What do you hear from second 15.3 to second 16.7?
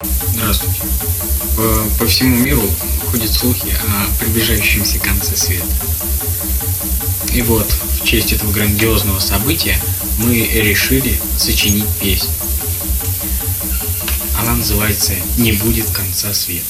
«Не будет конца света».